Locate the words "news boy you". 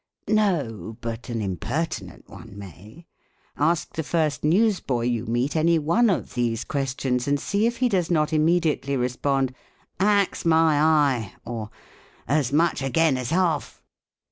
4.43-5.27